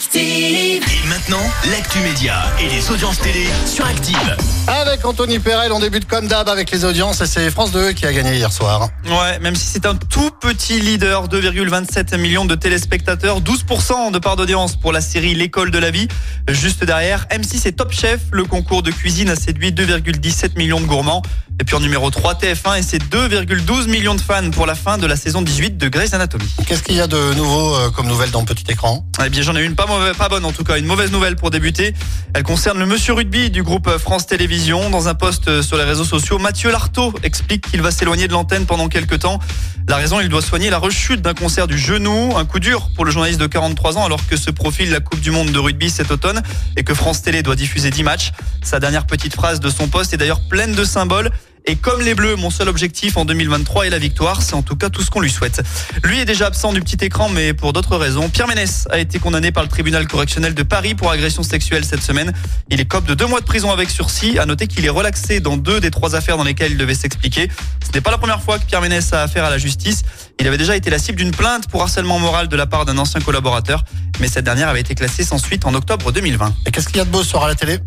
Active. 0.00 0.82
Et 1.04 1.08
maintenant, 1.08 1.42
l'actu 1.70 1.98
média 1.98 2.34
et 2.58 2.70
les 2.70 2.90
audiences 2.90 3.18
télé 3.18 3.46
sur 3.66 3.84
Active. 3.84 4.36
Avec 4.66 5.04
Anthony 5.04 5.38
Perel, 5.38 5.72
on 5.72 5.78
débute 5.78 6.08
comme 6.08 6.26
d'hab 6.26 6.48
avec 6.48 6.70
les 6.70 6.86
audiences 6.86 7.20
et 7.20 7.26
c'est 7.26 7.50
France 7.50 7.70
2 7.70 7.92
qui 7.92 8.06
a 8.06 8.12
gagné 8.14 8.34
hier 8.36 8.50
soir. 8.50 8.88
Ouais, 9.04 9.38
même 9.40 9.54
si 9.54 9.66
c'est 9.66 9.84
un 9.84 9.96
tout 9.96 10.30
petit 10.40 10.80
leader, 10.80 11.28
2,27 11.28 12.16
millions 12.16 12.46
de 12.46 12.54
téléspectateurs, 12.54 13.42
12% 13.42 14.10
de 14.10 14.18
part 14.18 14.36
d'audience 14.36 14.74
pour 14.74 14.92
la 14.92 15.02
série 15.02 15.34
L'école 15.34 15.70
de 15.70 15.78
la 15.78 15.90
vie. 15.90 16.08
Juste 16.48 16.82
derrière, 16.82 17.26
M6 17.30 17.68
et 17.68 17.72
Top 17.72 17.92
Chef, 17.92 18.20
le 18.32 18.44
concours 18.44 18.82
de 18.82 18.90
cuisine 18.90 19.28
a 19.28 19.36
séduit 19.36 19.72
2,17 19.72 20.56
millions 20.56 20.80
de 20.80 20.86
gourmands. 20.86 21.20
Et 21.60 21.64
puis 21.64 21.76
en 21.76 21.80
numéro 21.80 22.10
3, 22.10 22.36
TF1 22.36 22.78
et 22.78 22.82
ses 22.82 22.96
2,12 22.96 23.90
millions 23.90 24.14
de 24.14 24.20
fans 24.22 24.50
pour 24.50 24.64
la 24.64 24.74
fin 24.74 24.96
de 24.96 25.06
la 25.06 25.14
saison 25.14 25.42
18 25.42 25.76
de 25.76 25.88
Grey's 25.88 26.14
Anatomy. 26.14 26.48
Qu'est-ce 26.66 26.82
qu'il 26.82 26.94
y 26.94 27.02
a 27.02 27.06
de 27.06 27.34
nouveau 27.34 27.74
euh, 27.74 27.90
comme 27.90 28.06
nouvelle 28.06 28.30
dans 28.30 28.40
le 28.40 28.46
petit 28.46 28.64
écran? 28.72 29.04
Eh 29.22 29.28
bien, 29.28 29.42
j'en 29.42 29.54
ai 29.54 29.62
une 29.62 29.74
pas, 29.74 29.84
pas 30.16 30.28
bonne 30.28 30.44
en 30.44 30.52
tout 30.52 30.64
cas, 30.64 30.78
une 30.78 30.86
mauvaise 30.86 31.10
nouvelle 31.12 31.36
pour 31.36 31.50
débuter. 31.50 31.94
Elle 32.34 32.42
concerne 32.42 32.78
le 32.78 32.86
monsieur 32.86 33.12
rugby 33.12 33.50
du 33.50 33.62
groupe 33.62 33.88
France 33.98 34.26
Télévisions. 34.26 34.90
Dans 34.90 35.08
un 35.08 35.14
post 35.14 35.62
sur 35.62 35.76
les 35.76 35.84
réseaux 35.84 36.04
sociaux, 36.04 36.38
Mathieu 36.38 36.70
Lartaud 36.70 37.12
explique 37.22 37.70
qu'il 37.70 37.82
va 37.82 37.90
s'éloigner 37.90 38.28
de 38.28 38.32
l'antenne 38.32 38.66
pendant 38.66 38.88
quelques 38.88 39.20
temps. 39.20 39.40
La 39.88 39.96
raison, 39.96 40.20
il 40.20 40.28
doit 40.28 40.42
soigner 40.42 40.70
la 40.70 40.78
rechute 40.78 41.20
d'un 41.20 41.34
concert 41.34 41.66
du 41.66 41.78
genou, 41.78 42.36
un 42.36 42.44
coup 42.44 42.60
dur 42.60 42.90
pour 42.94 43.04
le 43.04 43.10
journaliste 43.10 43.40
de 43.40 43.46
43 43.46 43.98
ans 43.98 44.04
alors 44.04 44.24
que 44.26 44.36
se 44.36 44.50
profile 44.50 44.90
la 44.90 45.00
Coupe 45.00 45.20
du 45.20 45.30
Monde 45.30 45.50
de 45.50 45.58
rugby 45.58 45.90
cet 45.90 46.10
automne 46.10 46.42
et 46.76 46.84
que 46.84 46.94
France 46.94 47.22
Télé 47.22 47.42
doit 47.42 47.56
diffuser 47.56 47.90
10 47.90 48.04
matchs. 48.04 48.32
Sa 48.62 48.78
dernière 48.78 49.06
petite 49.06 49.34
phrase 49.34 49.58
de 49.58 49.68
son 49.68 49.88
poste 49.88 50.14
est 50.14 50.16
d'ailleurs 50.16 50.42
pleine 50.48 50.74
de 50.74 50.84
symboles. 50.84 51.30
Et 51.66 51.76
comme 51.76 52.00
les 52.00 52.14
Bleus, 52.14 52.36
mon 52.36 52.50
seul 52.50 52.68
objectif 52.68 53.16
en 53.16 53.24
2023 53.24 53.86
est 53.86 53.90
la 53.90 53.98
victoire. 53.98 54.42
C'est 54.42 54.54
en 54.54 54.62
tout 54.62 54.76
cas 54.76 54.88
tout 54.88 55.02
ce 55.02 55.10
qu'on 55.10 55.20
lui 55.20 55.30
souhaite. 55.30 55.62
Lui 56.02 56.20
est 56.20 56.24
déjà 56.24 56.46
absent 56.46 56.72
du 56.72 56.80
petit 56.80 57.04
écran, 57.04 57.28
mais 57.28 57.52
pour 57.52 57.72
d'autres 57.72 57.96
raisons. 57.96 58.28
Pierre 58.28 58.48
Ménès 58.48 58.88
a 58.90 58.98
été 58.98 59.18
condamné 59.18 59.52
par 59.52 59.62
le 59.62 59.68
tribunal 59.68 60.06
correctionnel 60.08 60.54
de 60.54 60.62
Paris 60.62 60.94
pour 60.94 61.10
agression 61.10 61.42
sexuelle 61.42 61.84
cette 61.84 62.02
semaine. 62.02 62.32
Il 62.70 62.80
est 62.80 62.86
cop 62.86 63.04
de 63.04 63.14
deux 63.14 63.26
mois 63.26 63.40
de 63.40 63.44
prison 63.44 63.70
avec 63.70 63.90
sursis. 63.90 64.38
À 64.38 64.46
noter 64.46 64.66
qu'il 64.66 64.84
est 64.84 64.90
relaxé 64.90 65.40
dans 65.40 65.56
deux 65.56 65.80
des 65.80 65.90
trois 65.90 66.14
affaires 66.14 66.36
dans 66.36 66.44
lesquelles 66.44 66.72
il 66.72 66.78
devait 66.78 66.94
s'expliquer. 66.94 67.50
Ce 67.86 67.92
n'est 67.92 68.00
pas 68.00 68.10
la 68.10 68.18
première 68.18 68.42
fois 68.42 68.58
que 68.58 68.64
Pierre 68.64 68.80
Ménès 68.80 69.12
a 69.12 69.22
affaire 69.22 69.44
à 69.44 69.50
la 69.50 69.58
justice. 69.58 70.02
Il 70.38 70.46
avait 70.46 70.58
déjà 70.58 70.76
été 70.76 70.90
la 70.90 70.98
cible 70.98 71.18
d'une 71.18 71.32
plainte 71.32 71.68
pour 71.68 71.82
harcèlement 71.82 72.18
moral 72.18 72.48
de 72.48 72.56
la 72.56 72.66
part 72.66 72.84
d'un 72.84 72.96
ancien 72.98 73.20
collaborateur. 73.20 73.84
Mais 74.20 74.28
cette 74.28 74.44
dernière 74.44 74.68
avait 74.68 74.80
été 74.80 74.94
classée 74.94 75.24
sans 75.24 75.38
suite 75.38 75.66
en 75.66 75.74
octobre 75.74 76.12
2020. 76.12 76.54
Et 76.66 76.70
qu'est-ce 76.70 76.88
qu'il 76.88 76.96
y 76.96 77.00
a 77.00 77.04
de 77.04 77.10
beau 77.10 77.22
ce 77.22 77.30
soir 77.30 77.44
à 77.44 77.48
la 77.48 77.54
télé? 77.54 77.78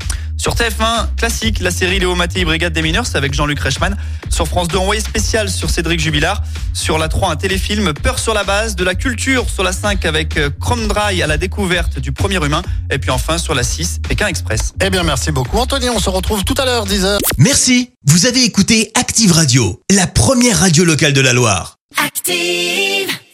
Sur 0.44 0.56
TF1, 0.56 1.16
classique, 1.16 1.62
la 1.62 1.72
série 1.72 2.00
Léo 2.00 2.16
Mattei 2.16 2.44
Brigade 2.44 2.74
des 2.74 2.82
mineurs, 2.82 3.08
c'est 3.08 3.16
avec 3.16 3.34
Jean-Luc 3.34 3.62
Reichmann. 3.62 3.96
Sur 4.30 4.46
France 4.46 4.68
2, 4.68 4.78
envoyé 4.78 5.00
spécial 5.00 5.50
sur 5.50 5.70
Cédric 5.70 6.02
Jubilard. 6.02 6.44
Sur 6.74 6.98
la 6.98 7.08
3, 7.08 7.32
un 7.32 7.36
téléfilm 7.38 7.94
Peur 7.94 8.20
sur 8.20 8.34
la 8.34 8.44
base, 8.44 8.76
de 8.76 8.84
la 8.84 8.94
culture 8.94 9.50
sur 9.50 9.64
la 9.64 9.72
5 9.72 10.04
avec 10.04 10.36
euh, 10.36 10.50
Chrome 10.60 10.90
Dry 10.90 11.24
à 11.24 11.28
la 11.28 11.38
découverte 11.38 11.98
du 11.98 12.12
premier 12.12 12.46
humain. 12.46 12.62
Et 12.92 12.98
puis 12.98 13.10
enfin 13.10 13.38
sur 13.38 13.56
la 13.56 13.64
6, 13.64 14.00
Pékin 14.06 14.28
Express. 14.28 14.74
Eh 14.82 14.90
bien 14.90 15.04
merci 15.04 15.32
beaucoup 15.32 15.60
Anthony, 15.60 15.90
on 15.90 16.00
se 16.00 16.10
retrouve 16.10 16.44
tout 16.44 16.56
à 16.58 16.66
l'heure 16.66 16.88
10h. 16.88 17.20
Merci, 17.38 17.92
vous 18.06 18.26
avez 18.26 18.44
écouté 18.44 18.92
Active 18.96 19.32
Radio, 19.32 19.82
la 19.90 20.08
première 20.08 20.60
radio 20.60 20.84
locale 20.84 21.14
de 21.14 21.22
la 21.22 21.32
Loire. 21.32 21.78
Active. 22.06 23.13